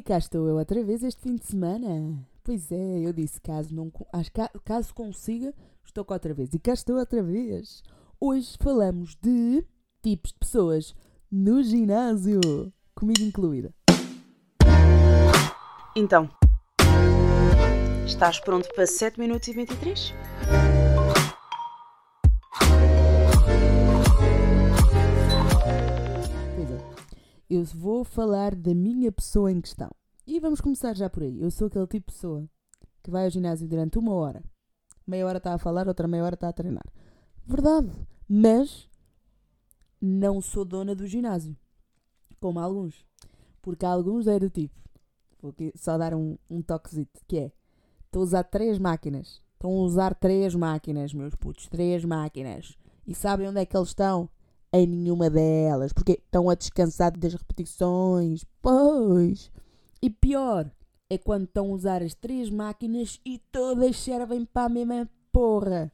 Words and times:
E 0.00 0.02
cá 0.02 0.16
estou 0.16 0.48
eu 0.48 0.56
outra 0.56 0.82
vez 0.82 1.04
este 1.04 1.20
fim 1.20 1.36
de 1.36 1.44
semana. 1.44 2.26
Pois 2.42 2.72
é, 2.72 3.00
eu 3.06 3.12
disse, 3.12 3.38
caso, 3.38 3.74
não, 3.74 3.92
caso 4.64 4.94
consiga, 4.94 5.52
estou 5.84 6.06
cá 6.06 6.14
outra 6.14 6.32
vez. 6.32 6.54
E 6.54 6.58
cá 6.58 6.72
estou 6.72 6.96
outra 6.96 7.22
vez. 7.22 7.82
Hoje 8.18 8.56
falamos 8.58 9.14
de 9.20 9.62
tipos 10.02 10.32
de 10.32 10.38
pessoas 10.38 10.94
no 11.30 11.62
ginásio, 11.62 12.40
comigo 12.94 13.22
incluída. 13.22 13.74
Então, 15.94 16.30
estás 18.06 18.40
pronto 18.40 18.70
para 18.74 18.86
7 18.86 19.20
minutos 19.20 19.48
e 19.48 19.52
23? 19.52 20.14
Eu 27.50 27.64
vou 27.64 28.04
falar 28.04 28.54
da 28.54 28.72
minha 28.72 29.10
pessoa 29.10 29.50
em 29.50 29.60
questão. 29.60 29.90
E 30.24 30.38
vamos 30.38 30.60
começar 30.60 30.94
já 30.94 31.10
por 31.10 31.24
aí. 31.24 31.42
Eu 31.42 31.50
sou 31.50 31.66
aquele 31.66 31.86
tipo 31.88 32.08
de 32.08 32.14
pessoa 32.14 32.48
que 33.02 33.10
vai 33.10 33.24
ao 33.24 33.30
ginásio 33.30 33.66
durante 33.66 33.98
uma 33.98 34.12
hora, 34.14 34.42
meia 35.04 35.26
hora 35.26 35.38
está 35.38 35.54
a 35.54 35.58
falar, 35.58 35.88
outra 35.88 36.06
meia 36.06 36.22
hora 36.22 36.34
está 36.34 36.48
a 36.48 36.52
treinar. 36.52 36.84
Verdade, 37.44 37.90
mas 38.28 38.88
não 40.00 40.40
sou 40.40 40.64
dona 40.64 40.94
do 40.94 41.06
ginásio, 41.06 41.56
como 42.38 42.60
alguns. 42.60 43.04
Porque 43.60 43.84
alguns 43.84 44.26
é 44.26 44.38
do 44.38 44.48
tipo, 44.48 44.78
vou 45.42 45.52
só 45.74 45.98
dar 45.98 46.14
um, 46.14 46.38
um 46.48 46.62
toquezito, 46.62 47.20
que 47.26 47.38
é, 47.38 47.52
estou 48.04 48.20
a 48.20 48.24
usar 48.24 48.44
três 48.44 48.78
máquinas. 48.78 49.42
Estão 49.54 49.70
a 49.70 49.82
usar 49.82 50.14
três 50.14 50.54
máquinas, 50.54 51.12
meus 51.12 51.34
putos, 51.34 51.66
três 51.66 52.04
máquinas. 52.04 52.78
E 53.06 53.14
sabem 53.14 53.48
onde 53.48 53.60
é 53.60 53.66
que 53.66 53.76
eles 53.76 53.88
estão? 53.88 54.28
Em 54.72 54.86
nenhuma 54.86 55.28
delas, 55.28 55.92
porque 55.92 56.12
estão 56.12 56.48
a 56.48 56.54
descansar 56.54 57.16
das 57.16 57.34
repetições. 57.34 58.44
Pois. 58.62 59.50
E 60.00 60.08
pior 60.08 60.70
é 61.08 61.18
quando 61.18 61.44
estão 61.44 61.66
a 61.66 61.74
usar 61.74 62.02
as 62.02 62.14
três 62.14 62.48
máquinas 62.50 63.20
e 63.24 63.38
todas 63.50 63.98
servem 63.98 64.44
para 64.44 64.66
a 64.66 64.68
mesma 64.68 65.10
porra. 65.32 65.92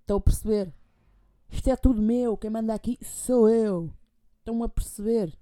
Estão 0.00 0.18
a 0.18 0.20
perceber? 0.20 0.72
Isto 1.50 1.70
é 1.70 1.76
tudo 1.76 2.02
meu, 2.02 2.36
quem 2.36 2.50
manda 2.50 2.74
aqui 2.74 2.98
sou 3.02 3.48
eu. 3.48 3.90
Estão 4.38 4.62
a 4.62 4.68
perceber? 4.68 5.32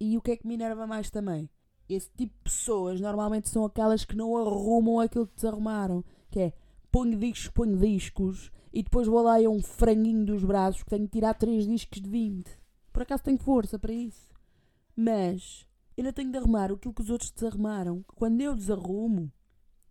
E 0.00 0.16
o 0.16 0.20
que 0.20 0.32
é 0.32 0.36
que 0.36 0.46
me 0.46 0.54
enerva 0.54 0.86
mais 0.86 1.10
também? 1.10 1.48
Esse 1.88 2.10
tipo 2.16 2.34
de 2.34 2.42
pessoas 2.42 3.00
normalmente 3.00 3.48
são 3.48 3.64
aquelas 3.64 4.04
que 4.04 4.16
não 4.16 4.36
arrumam 4.36 4.98
aquilo 4.98 5.26
que 5.26 5.36
desarrumaram. 5.36 6.04
Que 6.30 6.40
é, 6.40 6.52
ponho 6.90 7.16
discos, 7.16 7.48
ponho 7.48 7.78
discos, 7.78 8.50
e 8.76 8.82
depois 8.82 9.08
vou 9.08 9.22
lá 9.22 9.40
e 9.40 9.46
é 9.46 9.48
um 9.48 9.62
franguinho 9.62 10.26
dos 10.26 10.44
braços 10.44 10.82
que 10.82 10.90
tenho 10.90 11.06
que 11.06 11.12
tirar 11.12 11.32
3 11.32 11.66
discos 11.66 11.98
de 11.98 12.10
20. 12.10 12.46
Por 12.92 13.00
acaso 13.00 13.22
tenho 13.22 13.38
força 13.38 13.78
para 13.78 13.90
isso. 13.90 14.28
Mas 14.94 15.66
não 15.96 16.12
tenho 16.12 16.30
de 16.30 16.36
arrumar 16.36 16.70
aquilo 16.70 16.92
que 16.92 17.00
os 17.00 17.08
outros 17.08 17.30
desarrumaram. 17.30 18.04
Quando 18.14 18.38
eu 18.42 18.54
desarrumo, 18.54 19.32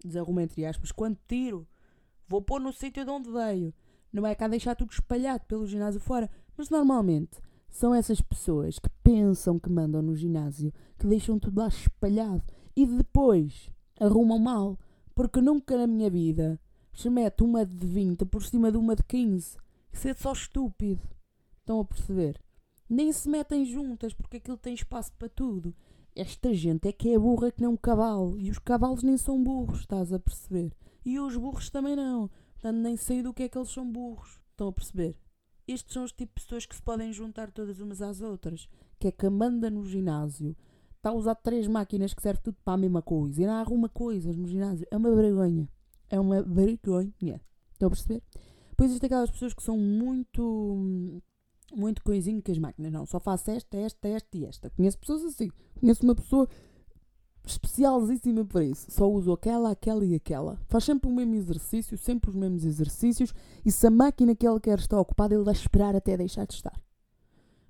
desarrumo 0.03 0.39
entre 0.39 0.63
aspas, 0.67 0.91
quando 0.91 1.17
tiro, 1.27 1.67
vou 2.27 2.43
pôr 2.43 2.61
no 2.61 2.71
sítio 2.71 3.03
de 3.03 3.09
onde 3.09 3.31
veio. 3.31 3.73
Não 4.13 4.23
é 4.23 4.35
cá 4.35 4.47
deixar 4.47 4.75
tudo 4.75 4.91
espalhado 4.91 5.43
pelo 5.47 5.65
ginásio 5.65 5.99
fora. 5.99 6.29
Mas 6.55 6.69
normalmente 6.69 7.41
são 7.67 7.91
essas 7.91 8.21
pessoas 8.21 8.77
que 8.77 8.89
pensam 9.03 9.57
que 9.57 9.67
mandam 9.67 10.03
no 10.03 10.15
ginásio, 10.15 10.71
que 10.99 11.07
deixam 11.07 11.39
tudo 11.39 11.59
lá 11.59 11.69
espalhado 11.69 12.43
e 12.75 12.85
depois 12.85 13.71
arrumam 13.99 14.37
mal. 14.37 14.77
Porque 15.15 15.41
nunca 15.41 15.75
na 15.75 15.87
minha 15.87 16.11
vida 16.11 16.59
se 16.95 17.09
mete 17.09 17.43
uma 17.43 17.65
de 17.65 17.85
20 17.85 18.25
por 18.25 18.41
cima 18.41 18.71
de 18.71 18.77
uma 18.77 18.95
de 18.95 19.03
15. 19.03 19.57
Isso 19.91 20.07
é 20.07 20.13
só 20.13 20.31
estúpido. 20.31 21.01
Estão 21.59 21.81
a 21.81 21.85
perceber? 21.85 22.41
Nem 22.89 23.11
se 23.11 23.29
metem 23.29 23.65
juntas 23.65 24.13
porque 24.13 24.37
aquilo 24.37 24.57
tem 24.57 24.73
espaço 24.73 25.11
para 25.13 25.27
tudo. 25.27 25.75
Esta 26.15 26.53
gente 26.53 26.87
é 26.87 26.93
que 26.93 27.09
é 27.13 27.19
burra 27.19 27.51
que 27.51 27.59
nem 27.59 27.69
um 27.69 27.75
cavalo. 27.75 28.39
E 28.39 28.49
os 28.49 28.59
cavalos 28.59 29.03
nem 29.03 29.17
são 29.17 29.43
burros, 29.43 29.81
estás 29.81 30.13
a 30.13 30.19
perceber? 30.19 30.73
E 31.03 31.19
os 31.19 31.35
burros 31.35 31.69
também 31.69 31.95
não. 31.95 32.29
Portanto, 32.53 32.77
nem 32.77 32.95
sei 32.95 33.21
do 33.21 33.33
que 33.33 33.43
é 33.43 33.49
que 33.49 33.57
eles 33.57 33.71
são 33.71 33.91
burros. 33.91 34.39
Estão 34.51 34.69
a 34.69 34.73
perceber? 34.73 35.19
Estes 35.67 35.93
são 35.93 36.03
os 36.03 36.11
tipos 36.11 36.43
de 36.43 36.45
pessoas 36.45 36.65
que 36.65 36.75
se 36.75 36.81
podem 36.81 37.11
juntar 37.11 37.51
todas 37.51 37.79
umas 37.79 38.01
às 38.01 38.21
outras. 38.21 38.69
Que 38.97 39.09
é 39.09 39.11
que 39.11 39.29
manda 39.29 39.69
no 39.69 39.85
ginásio 39.85 40.55
está 41.05 41.09
a 41.11 41.13
usar 41.13 41.35
três 41.35 41.67
máquinas 41.67 42.15
que 42.15 42.21
servem 42.21 42.41
tudo 42.41 42.57
para 42.63 42.73
a 42.73 42.77
mesma 42.77 43.01
coisa. 43.01 43.41
E 43.41 43.45
não 43.45 43.53
arruma 43.53 43.87
coisas 43.87 44.35
no 44.35 44.47
ginásio. 44.47 44.87
É 44.89 44.97
uma 44.97 45.13
vergonha. 45.13 45.69
É 46.09 46.19
uma 46.19 46.41
vergonha. 46.41 47.41
Estão 47.73 47.87
a 47.87 47.89
perceber? 47.89 48.23
Depois 48.69 48.89
existem 48.89 49.07
aquelas 49.07 49.31
pessoas 49.31 49.53
que 49.53 49.63
são 49.63 49.77
muito. 49.77 51.21
Muito 51.73 52.03
coisinho 52.03 52.41
que 52.41 52.51
as 52.51 52.57
máquinas. 52.57 52.91
Não, 52.91 53.05
só 53.05 53.19
faço 53.19 53.51
esta, 53.51 53.77
esta, 53.77 54.07
esta 54.07 54.37
e 54.37 54.45
esta. 54.45 54.69
Conheço 54.69 54.99
pessoas 54.99 55.23
assim. 55.23 55.49
Conheço 55.79 56.03
uma 56.03 56.15
pessoa 56.15 56.47
especialíssima 57.45 58.45
para 58.45 58.63
isso. 58.63 58.91
Só 58.91 59.09
uso 59.09 59.31
aquela, 59.31 59.71
aquela 59.71 60.05
e 60.05 60.15
aquela. 60.15 60.59
Faz 60.67 60.83
sempre 60.83 61.09
o 61.09 61.13
mesmo 61.13 61.35
exercício, 61.35 61.97
sempre 61.97 62.29
os 62.29 62.35
mesmos 62.35 62.65
exercícios. 62.65 63.33
E 63.65 63.71
se 63.71 63.87
a 63.87 63.91
máquina 63.91 64.35
que 64.35 64.47
ele 64.47 64.59
quer 64.59 64.77
está 64.77 64.99
ocupada, 64.99 65.33
ele 65.33 65.43
vai 65.43 65.53
esperar 65.53 65.95
até 65.95 66.15
deixar 66.15 66.45
de 66.45 66.53
estar. 66.53 66.79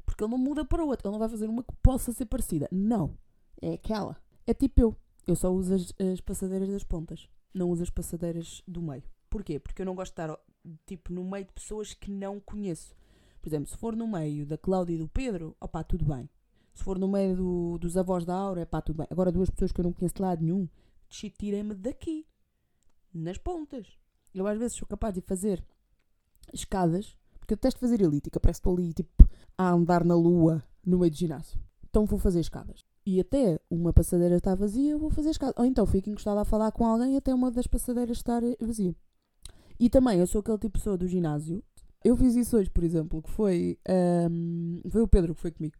Porque 0.06 0.24
ele 0.24 0.32
não 0.32 0.38
muda 0.38 0.66
para 0.66 0.84
outra. 0.84 1.08
Ele 1.08 1.14
não 1.14 1.20
vai 1.20 1.30
fazer 1.30 1.48
uma 1.48 1.64
que 1.64 1.74
possa 1.82 2.12
ser 2.12 2.26
parecida. 2.26 2.68
Não. 2.72 3.18
É 3.62 3.74
aquela. 3.74 4.18
É 4.46 4.54
tipo 4.54 4.82
eu. 4.82 4.96
Eu 5.26 5.36
só 5.36 5.52
uso 5.52 5.74
as, 5.74 5.94
as 6.00 6.22
passadeiras 6.22 6.70
das 6.70 6.84
pontas 6.84 7.28
não 7.56 7.70
uso 7.70 7.84
as 7.84 7.90
passadeiras 7.90 8.62
do 8.68 8.82
meio. 8.82 9.04
Porquê? 9.30 9.60
Porque 9.60 9.82
eu 9.82 9.86
não 9.86 9.96
gosto 9.96 10.14
de 10.14 10.22
estar 10.22 10.38
tipo, 10.86 11.14
no 11.14 11.24
meio 11.24 11.46
de 11.46 11.54
pessoas 11.54 11.94
que 11.94 12.12
não 12.12 12.40
conheço. 12.40 12.96
Por 13.42 13.50
exemplo, 13.50 13.68
se 13.68 13.78
for 13.78 13.96
no 13.96 14.08
meio 14.08 14.46
da 14.46 14.58
Cláudia 14.58 14.96
e 14.96 14.98
do 14.98 15.08
Pedro, 15.08 15.56
opá, 15.60 15.84
tudo 15.84 16.06
bem. 16.06 16.30
Se 16.74 16.84
for 16.84 17.00
no 17.00 17.08
meio 17.08 17.36
do, 17.36 17.78
dos 17.78 17.96
avós 17.96 18.26
da 18.26 18.36
Aura, 18.36 18.66
pá, 18.66 18.82
tudo 18.82 18.98
bem. 18.98 19.08
Agora, 19.10 19.32
duas 19.32 19.50
pessoas 19.50 19.72
que 19.72 19.80
eu 19.80 19.84
não 19.84 19.94
conheço 19.94 20.16
de 20.16 20.22
lado 20.22 20.44
nenhum, 20.44 20.68
tirem-me 21.10 21.74
daqui, 21.74 22.28
nas 23.14 23.38
pontas. 23.38 23.98
Eu 24.34 24.46
às 24.48 24.58
vezes 24.58 24.76
sou 24.76 24.88
capaz 24.88 25.14
de 25.14 25.22
fazer 25.22 25.64
escadas, 26.54 27.18
porque 27.40 27.54
eu 27.54 27.58
testo 27.58 27.80
fazer 27.80 28.02
elítica, 28.02 28.40
parece 28.40 28.60
que 28.60 28.68
estou 28.68 28.76
ali, 28.76 28.94
tipo, 28.94 29.30
a 29.58 29.70
andar 29.70 30.04
na 30.04 30.16
lua 30.16 30.62
no 30.86 31.00
meio 31.00 31.12
do 31.12 31.18
ginásio. 31.18 31.60
Então 31.88 32.06
vou 32.06 32.20
fazer 32.20 32.42
escadas 32.42 32.84
e 33.06 33.20
até 33.20 33.60
uma 33.70 33.94
passadeira 33.94 34.38
está 34.38 34.56
vazia, 34.56 34.98
vou 34.98 35.10
fazer 35.10 35.30
escada. 35.30 35.54
Ou 35.58 35.66
então 35.66 35.86
fico 35.86 36.10
encostada 36.10 36.42
a 36.42 36.46
falar 36.46 36.72
com 36.72 36.86
alguém 36.86 37.16
até 37.16 37.34
uma 37.34 37.52
das 37.52 37.68
passadeiras 37.68 38.18
estar 38.18 38.42
vazia. 38.60 38.96
E 39.80 39.90
também, 39.90 40.20
eu 40.20 40.28
sou 40.28 40.40
aquele 40.40 40.58
tipo 40.58 40.78
de 40.78 40.82
pessoa 40.82 40.98
do 40.98 41.08
ginásio. 41.08 41.64
Eu 42.04 42.16
fiz 42.16 42.36
isso 42.36 42.58
hoje, 42.58 42.70
por 42.70 42.84
exemplo, 42.84 43.22
que 43.22 43.30
foi. 43.30 43.78
Um, 44.32 44.82
foi 44.90 45.02
o 45.02 45.08
Pedro 45.08 45.36
que 45.36 45.42
foi 45.42 45.52
comigo. 45.52 45.76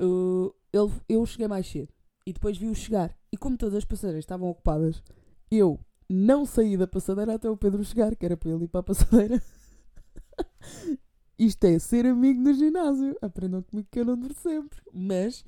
Uh, 0.00 0.54
ele, 0.72 0.92
eu 1.08 1.26
cheguei 1.26 1.48
mais 1.48 1.66
cedo 1.66 1.92
e 2.26 2.32
depois 2.32 2.56
vi-o 2.56 2.74
chegar. 2.74 3.16
E 3.32 3.36
como 3.36 3.56
todas 3.56 3.74
as 3.74 3.84
passadeiras 3.84 4.22
estavam 4.22 4.48
ocupadas, 4.48 5.02
eu 5.50 5.78
não 6.08 6.44
saí 6.44 6.76
da 6.76 6.86
passadeira 6.86 7.34
até 7.34 7.48
o 7.50 7.56
Pedro 7.56 7.84
chegar, 7.84 8.14
que 8.16 8.24
era 8.24 8.36
para 8.36 8.50
ele 8.50 8.64
ir 8.64 8.68
para 8.68 8.80
a 8.80 8.84
passadeira. 8.84 9.42
Isto 11.38 11.64
é 11.64 11.78
ser 11.78 12.06
amigo 12.06 12.40
no 12.40 12.54
ginásio. 12.54 13.16
Aprendam 13.20 13.62
comigo 13.62 13.88
que 13.90 14.00
eu 14.00 14.04
não 14.04 14.16
duro 14.16 14.34
sempre. 14.34 14.78
Mas 14.92 15.44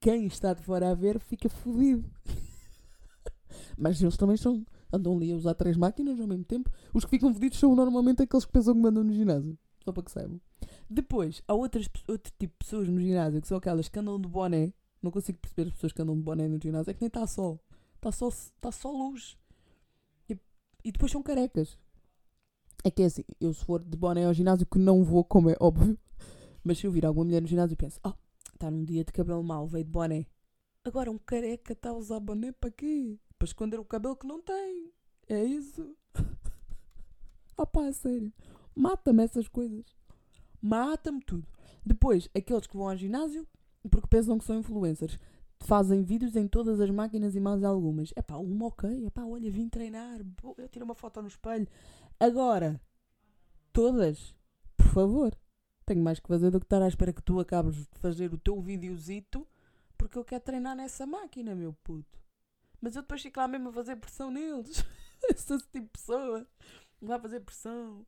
quem 0.00 0.26
está 0.26 0.54
de 0.54 0.62
fora 0.62 0.90
a 0.90 0.94
ver 0.94 1.18
fica 1.18 1.48
fodido. 1.48 2.08
Mas 3.76 4.00
eles 4.00 4.16
também 4.16 4.36
são. 4.36 4.64
Andam 4.92 5.16
ali 5.16 5.32
a 5.32 5.36
usar 5.36 5.54
três 5.54 5.76
máquinas 5.76 6.18
ao 6.18 6.26
mesmo 6.26 6.44
tempo. 6.44 6.70
Os 6.94 7.04
que 7.04 7.10
ficam 7.10 7.32
fodidos 7.32 7.58
são 7.58 7.74
normalmente 7.74 8.22
aqueles 8.22 8.44
que 8.44 8.52
pensam 8.52 8.74
que 8.74 8.80
mandam 8.80 9.04
no 9.04 9.12
ginásio. 9.12 9.58
Só 9.84 9.92
para 9.92 10.02
que 10.02 10.10
saibam. 10.10 10.40
Depois, 10.88 11.42
há 11.46 11.54
outras, 11.54 11.88
outro 12.08 12.32
tipo 12.38 12.54
de 12.54 12.58
pessoas 12.58 12.88
no 12.88 12.98
ginásio 12.98 13.40
que 13.40 13.48
são 13.48 13.58
aquelas 13.58 13.88
que 13.88 13.98
andam 13.98 14.18
de 14.20 14.28
boné. 14.28 14.72
Não 15.02 15.10
consigo 15.10 15.38
perceber 15.38 15.68
as 15.68 15.74
pessoas 15.74 15.92
que 15.92 16.02
andam 16.02 16.16
de 16.16 16.22
boné 16.22 16.48
no 16.48 16.58
ginásio. 16.60 16.90
É 16.90 16.94
que 16.94 17.02
nem 17.02 17.08
está 17.08 17.26
sol. 17.26 17.60
Está 17.96 18.10
só, 18.12 18.28
está 18.28 18.72
só 18.72 18.90
luz. 18.90 19.36
E, 20.28 20.38
e 20.84 20.92
depois 20.92 21.12
são 21.12 21.22
carecas. 21.22 21.78
É 22.84 22.90
que 22.90 23.02
é 23.02 23.06
assim, 23.06 23.24
eu 23.40 23.52
se 23.52 23.64
for 23.64 23.82
de 23.82 23.96
boné 23.96 24.24
ao 24.24 24.32
ginásio, 24.32 24.66
que 24.66 24.78
não 24.78 25.02
vou, 25.02 25.24
como 25.24 25.50
é 25.50 25.56
óbvio. 25.60 25.98
Mas 26.62 26.78
se 26.78 26.86
eu 26.86 26.92
vir 26.92 27.04
alguma 27.04 27.24
mulher 27.24 27.42
no 27.42 27.48
ginásio, 27.48 27.76
penso, 27.76 28.00
oh, 28.04 28.14
Está 28.58 28.72
num 28.72 28.84
dia 28.84 29.04
de 29.04 29.12
cabelo 29.12 29.40
mau, 29.40 29.68
veio 29.68 29.84
de 29.84 29.90
boné. 29.92 30.26
Agora 30.84 31.12
um 31.12 31.16
careca 31.16 31.74
está 31.74 31.90
a 31.90 31.96
usar 31.96 32.18
boné 32.18 32.50
para 32.50 32.72
quê? 32.72 33.16
Para 33.38 33.46
esconder 33.46 33.78
o 33.78 33.84
cabelo 33.84 34.16
que 34.16 34.26
não 34.26 34.42
tem. 34.42 34.92
É 35.28 35.44
isso? 35.44 35.96
pá, 37.72 37.86
é 37.86 37.92
sério. 37.92 38.32
Mata-me 38.74 39.22
essas 39.22 39.46
coisas. 39.46 39.84
Mata-me 40.60 41.20
tudo. 41.20 41.46
Depois, 41.86 42.28
aqueles 42.36 42.66
que 42.66 42.76
vão 42.76 42.88
ao 42.88 42.96
ginásio 42.96 43.46
porque 43.88 44.08
pensam 44.08 44.36
que 44.36 44.44
são 44.44 44.58
influencers. 44.58 45.16
Fazem 45.60 46.02
vídeos 46.02 46.34
em 46.34 46.48
todas 46.48 46.80
as 46.80 46.90
máquinas 46.90 47.36
e 47.36 47.40
mais 47.40 47.62
algumas. 47.62 48.12
É 48.16 48.22
pá, 48.22 48.38
uma 48.38 48.66
ok. 48.66 49.06
É 49.06 49.10
pá, 49.10 49.22
olha, 49.22 49.48
vim 49.52 49.68
treinar. 49.68 50.18
Eu 50.56 50.68
tiro 50.68 50.84
uma 50.84 50.96
foto 50.96 51.22
no 51.22 51.28
espelho. 51.28 51.68
Agora, 52.18 52.80
todas, 53.72 54.34
por 54.76 54.86
favor. 54.86 55.38
Tenho 55.88 56.02
mais 56.02 56.20
que 56.20 56.28
fazer 56.28 56.50
do 56.50 56.60
que 56.60 56.66
estar 56.66 56.82
à 56.82 56.86
espera 56.86 57.14
que 57.14 57.22
tu 57.22 57.40
acabes 57.40 57.74
de 57.74 57.98
fazer 57.98 58.30
o 58.34 58.36
teu 58.36 58.60
videozito 58.60 59.48
porque 59.96 60.18
eu 60.18 60.24
quero 60.24 60.44
treinar 60.44 60.76
nessa 60.76 61.06
máquina, 61.06 61.54
meu 61.54 61.72
puto. 61.82 62.18
Mas 62.78 62.94
eu 62.94 63.00
depois 63.00 63.22
fico 63.22 63.40
lá 63.40 63.48
mesmo 63.48 63.70
a 63.70 63.72
fazer 63.72 63.96
pressão 63.96 64.30
neles. 64.30 64.84
Sou 65.34 65.56
esse 65.56 65.66
tipo 65.68 65.86
de 65.86 65.92
pessoa. 65.92 66.46
Vai 67.00 67.18
fazer 67.18 67.40
pressão. 67.40 68.04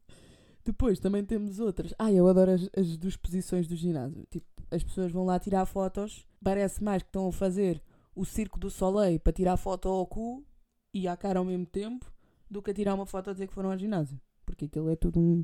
Depois 0.62 1.00
também 1.00 1.24
temos 1.24 1.58
outras. 1.58 1.94
Ai, 1.98 2.16
eu 2.16 2.28
adoro 2.28 2.50
as, 2.50 2.68
as 2.76 2.98
duas 2.98 3.16
posições 3.16 3.66
do 3.66 3.74
ginásio. 3.74 4.26
Tipo, 4.30 4.46
as 4.70 4.84
pessoas 4.84 5.10
vão 5.10 5.24
lá 5.24 5.38
tirar 5.40 5.64
fotos. 5.64 6.28
Parece 6.44 6.84
mais 6.84 7.02
que 7.02 7.08
estão 7.08 7.28
a 7.28 7.32
fazer 7.32 7.82
o 8.14 8.26
Circo 8.26 8.60
do 8.60 8.68
Soleil 8.68 9.18
para 9.18 9.32
tirar 9.32 9.56
foto 9.56 9.88
ao 9.88 10.06
cu 10.06 10.44
e 10.92 11.08
à 11.08 11.16
cara 11.16 11.38
ao 11.38 11.46
mesmo 11.46 11.64
tempo 11.64 12.12
do 12.50 12.60
que 12.60 12.72
a 12.72 12.74
tirar 12.74 12.94
uma 12.94 13.06
foto 13.06 13.30
a 13.30 13.32
dizer 13.32 13.46
que 13.46 13.54
foram 13.54 13.72
ao 13.72 13.78
ginásio. 13.78 14.20
Porque 14.44 14.66
aquilo 14.66 14.90
é 14.90 14.96
tudo 14.96 15.18
um. 15.18 15.42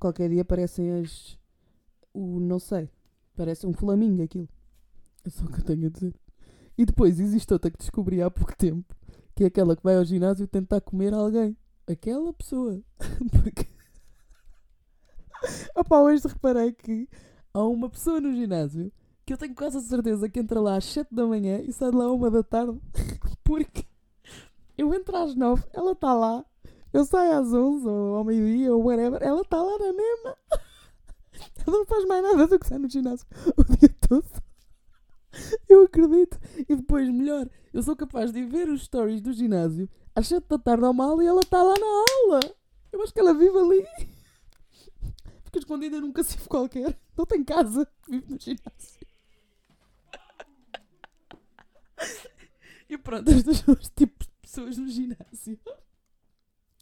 Qualquer 0.00 0.28
dia 0.28 0.44
parecem 0.44 0.90
as. 1.00 1.37
O. 2.12 2.40
Não 2.40 2.58
sei. 2.58 2.90
Parece 3.36 3.66
um 3.66 3.72
flamingo 3.72 4.22
aquilo. 4.22 4.48
É 5.24 5.30
só 5.30 5.44
o 5.44 5.48
que 5.48 5.60
eu 5.60 5.64
tenho 5.64 5.86
a 5.86 5.90
dizer. 5.90 6.14
E 6.76 6.84
depois 6.84 7.18
existe 7.18 7.52
outra 7.52 7.70
que 7.70 7.78
descobri 7.78 8.22
há 8.22 8.30
pouco 8.30 8.56
tempo, 8.56 8.94
que 9.34 9.44
é 9.44 9.46
aquela 9.48 9.76
que 9.76 9.82
vai 9.82 9.96
ao 9.96 10.04
ginásio 10.04 10.46
tentar 10.46 10.80
comer 10.80 11.12
alguém. 11.12 11.56
Aquela 11.86 12.32
pessoa. 12.32 12.80
Porque. 13.32 13.66
Opá, 15.74 16.00
hoje 16.00 16.26
reparei 16.26 16.72
que 16.72 17.08
há 17.52 17.62
uma 17.64 17.88
pessoa 17.88 18.20
no 18.20 18.32
ginásio 18.32 18.92
que 19.28 19.34
eu 19.34 19.36
tenho 19.36 19.54
quase 19.54 19.76
a 19.76 19.80
certeza 19.80 20.26
que 20.26 20.40
entra 20.40 20.58
lá 20.58 20.76
às 20.76 20.84
7 20.86 21.14
da 21.14 21.26
manhã 21.26 21.60
e 21.60 21.70
sai 21.70 21.90
de 21.90 21.96
lá 21.96 22.04
à 22.04 22.12
1 22.12 22.30
da 22.30 22.42
tarde. 22.42 22.80
Porque 23.44 23.84
eu 24.76 24.94
entro 24.94 25.14
às 25.16 25.34
9, 25.34 25.64
ela 25.74 25.92
está 25.92 26.14
lá, 26.14 26.44
eu 26.92 27.04
saio 27.04 27.32
às 27.38 27.52
11 27.52 27.86
ou 27.86 28.16
ao 28.16 28.24
meio-dia 28.24 28.74
ou 28.74 28.84
whatever, 28.84 29.22
ela 29.22 29.42
está 29.42 29.60
lá 29.60 29.78
na 29.78 29.92
mesma. 29.92 30.36
Ela 31.68 31.80
não 31.80 31.86
faz 31.86 32.04
mais 32.06 32.22
nada 32.22 32.46
do 32.46 32.58
que 32.58 32.66
sair 32.66 32.78
no 32.78 32.88
ginásio 32.88 33.26
o 33.54 33.62
dia 33.62 33.94
todo. 34.08 34.24
Eu 35.68 35.82
acredito. 35.82 36.40
E 36.66 36.74
depois, 36.74 37.06
melhor, 37.10 37.46
eu 37.74 37.82
sou 37.82 37.94
capaz 37.94 38.32
de 38.32 38.42
ver 38.42 38.70
os 38.70 38.84
stories 38.84 39.20
do 39.20 39.34
ginásio 39.34 39.86
às 40.14 40.26
7 40.28 40.46
da 40.48 40.58
tarde 40.58 40.86
ao 40.86 40.94
mal 40.94 41.22
e 41.22 41.26
ela 41.26 41.40
está 41.40 41.62
lá 41.62 41.74
na 41.78 41.86
aula. 41.86 42.40
Eu 42.90 43.02
acho 43.02 43.12
que 43.12 43.20
ela 43.20 43.34
vive 43.34 43.58
ali. 43.58 43.86
Fica 45.44 45.58
escondida 45.58 46.00
num 46.00 46.10
cacifo 46.10 46.48
qualquer. 46.48 46.98
Não 47.14 47.26
tem 47.26 47.44
casa. 47.44 47.86
Vive 48.08 48.32
no 48.32 48.40
ginásio. 48.40 49.06
E 52.88 52.96
pronto, 52.96 53.30
estas 53.30 53.58
são 53.58 53.74
os 53.74 53.90
tipos 53.90 54.26
de 54.26 54.32
pessoas 54.40 54.78
no 54.78 54.88
ginásio. 54.88 55.58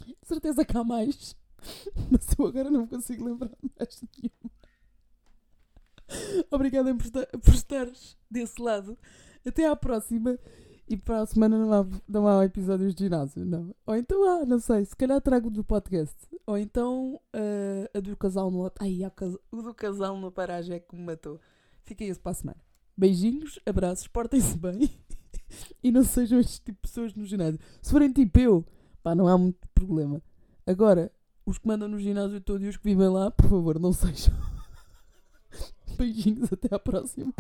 De 0.07 0.17
certeza 0.23 0.65
que 0.65 0.77
há 0.77 0.85
mais. 0.85 1.35
Mas 2.09 2.29
eu 2.39 2.47
agora 2.47 2.71
não 2.71 2.87
consigo 2.87 3.25
lembrar 3.25 3.51
mais 3.77 4.01
nenhuma. 4.17 4.56
Obrigada 6.51 6.95
por, 6.95 7.05
estar, 7.05 7.27
por 7.27 7.55
estares 7.55 8.17
desse 8.31 8.61
lado. 8.61 8.97
Até 9.47 9.67
à 9.67 9.77
próxima. 9.77 10.39
E 10.89 10.97
para 10.97 11.23
a 11.23 11.27
semana 11.27 11.59
não 11.59 11.73
há, 11.73 11.87
não 12.09 12.29
há 12.29 12.45
episódios 12.45 12.95
de 12.95 13.05
ginásio, 13.05 13.45
não. 13.45 13.75
Ou 13.85 13.97
então 13.97 14.23
há, 14.25 14.47
não 14.47 14.61
sei. 14.61 14.85
Se 14.85 14.95
calhar 14.95 15.21
trago 15.21 15.51
do 15.51 15.65
podcast. 15.65 16.15
Ou 16.47 16.57
então 16.57 17.21
uh, 17.35 17.99
a 17.99 18.01
do 18.01 18.17
casal 18.17 18.51
no. 18.51 18.71
Ai, 18.79 19.01
o 19.51 19.63
do 19.63 19.75
casal 19.75 20.17
no 20.17 20.31
paragem 20.31 20.77
é 20.77 20.79
que 20.79 20.95
me 20.95 21.03
matou. 21.03 21.41
Fiquem 21.85 22.09
esse 22.09 22.21
para 22.21 22.33
a 22.33 22.35
semana. 22.35 22.61
Beijinhos, 22.97 23.59
abraços, 23.67 24.07
portem-se 24.07 24.57
bem. 24.59 24.91
e 25.83 25.91
não 25.91 26.05
sejam 26.05 26.39
este 26.39 26.61
tipo 26.61 26.79
de 26.83 26.89
pessoas 26.89 27.15
no 27.15 27.25
ginásio. 27.25 27.61
Se 27.83 27.91
forem 27.91 28.13
tipo 28.13 28.39
eu, 28.39 28.65
pá, 29.03 29.15
não 29.15 29.27
há 29.27 29.37
muito 29.37 29.69
problema. 29.75 30.23
Agora, 30.65 31.13
os 31.45 31.59
que 31.59 31.67
mandam 31.67 31.89
no 31.89 31.99
ginásio 31.99 32.41
todo 32.41 32.65
e 32.65 32.69
os 32.69 32.77
que 32.77 32.85
vivem 32.85 33.09
lá, 33.09 33.31
por 33.31 33.49
favor, 33.49 33.79
não 33.79 33.93
sejam. 33.93 34.35
Beijinhos, 35.97 36.53
até 36.53 36.75
à 36.75 36.79
próxima. 36.79 37.33